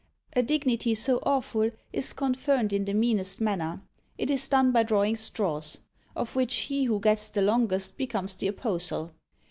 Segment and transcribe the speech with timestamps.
[0.35, 3.83] A dignity so awful is conferred in the meanest manner;
[4.17, 5.77] it is done by drawing straws,
[6.15, 9.11] of which he who gets the longest becomes the apostle.